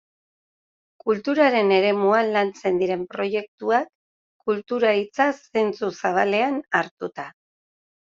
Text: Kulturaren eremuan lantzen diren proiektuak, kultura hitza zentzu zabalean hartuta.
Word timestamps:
Kulturaren 1.03 1.73
eremuan 1.75 2.33
lantzen 2.39 2.81
diren 2.85 3.05
proiektuak, 3.13 3.95
kultura 4.49 4.99
hitza 5.05 5.33
zentzu 5.39 5.95
zabalean 6.05 6.63
hartuta. 6.79 7.33